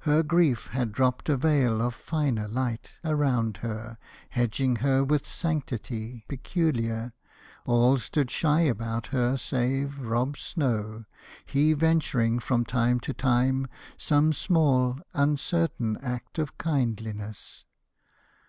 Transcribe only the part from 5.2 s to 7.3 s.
sanctity Peculiar;